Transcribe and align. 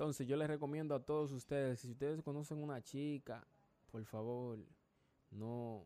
Entonces 0.00 0.26
yo 0.26 0.34
les 0.38 0.48
recomiendo 0.48 0.94
a 0.94 1.04
todos 1.04 1.30
ustedes, 1.30 1.80
si 1.80 1.90
ustedes 1.90 2.22
conocen 2.22 2.62
una 2.62 2.80
chica, 2.80 3.46
por 3.92 4.02
favor, 4.06 4.58
no 5.30 5.84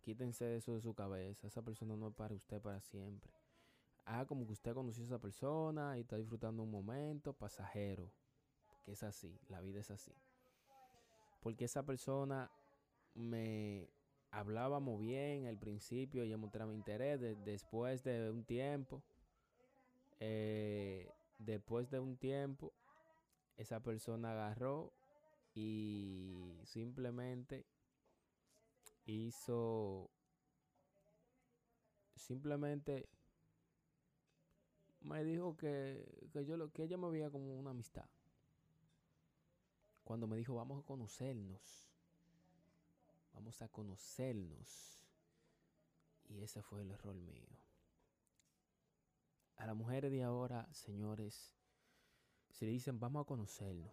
quítense 0.00 0.56
eso 0.56 0.72
de 0.72 0.80
su 0.80 0.94
cabeza. 0.94 1.46
Esa 1.46 1.60
persona 1.60 1.96
no 1.96 2.08
es 2.08 2.14
para 2.14 2.34
usted 2.34 2.62
para 2.62 2.80
siempre. 2.80 3.30
Haga 4.06 4.24
como 4.24 4.46
que 4.46 4.54
usted 4.54 4.72
conoció 4.72 5.02
a 5.02 5.06
esa 5.06 5.18
persona 5.18 5.98
y 5.98 6.00
está 6.00 6.16
disfrutando 6.16 6.62
un 6.62 6.70
momento 6.70 7.34
pasajero. 7.34 8.10
Que 8.86 8.92
es 8.92 9.02
así, 9.02 9.38
la 9.50 9.60
vida 9.60 9.80
es 9.80 9.90
así. 9.90 10.14
Porque 11.42 11.66
esa 11.66 11.82
persona 11.82 12.50
me 13.14 13.86
hablábamos 14.30 14.98
bien 14.98 15.44
al 15.44 15.58
principio, 15.58 16.22
ella 16.22 16.38
mostraba 16.38 16.72
interés, 16.72 17.20
de- 17.20 17.34
después 17.34 18.02
de 18.02 18.30
un 18.30 18.44
tiempo, 18.44 19.02
eh, 20.20 21.10
después 21.44 21.90
de 21.90 22.00
un 22.00 22.16
tiempo, 22.16 22.72
esa 23.56 23.80
persona 23.80 24.32
agarró 24.32 24.92
y 25.54 26.60
simplemente 26.64 27.66
hizo, 29.04 30.10
simplemente 32.16 33.08
me 35.00 35.24
dijo 35.24 35.56
que, 35.56 36.28
que 36.32 36.44
yo 36.44 36.56
lo 36.56 36.72
que 36.72 36.84
ella 36.84 36.96
me 36.96 37.10
veía 37.10 37.30
como 37.30 37.58
una 37.58 37.70
amistad. 37.70 38.08
Cuando 40.04 40.26
me 40.26 40.36
dijo, 40.36 40.54
vamos 40.54 40.82
a 40.82 40.86
conocernos. 40.86 41.88
Vamos 43.34 43.62
a 43.62 43.68
conocernos. 43.68 45.00
Y 46.28 46.42
ese 46.42 46.62
fue 46.62 46.82
el 46.82 46.90
error 46.90 47.14
mío. 47.14 47.61
A 49.62 49.66
las 49.66 49.76
mujeres 49.76 50.10
de 50.10 50.24
ahora, 50.24 50.66
señores, 50.72 51.54
si 52.50 52.64
le 52.64 52.72
dicen, 52.72 52.98
vamos 52.98 53.22
a 53.22 53.26
conocernos. 53.28 53.92